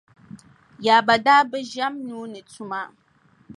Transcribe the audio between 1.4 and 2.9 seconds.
bi ʒɛm nuu ni tuma.